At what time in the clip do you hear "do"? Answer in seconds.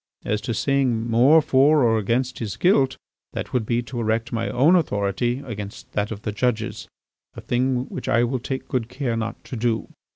9.55-9.89